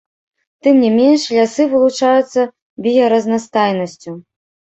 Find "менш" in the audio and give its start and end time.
0.99-1.21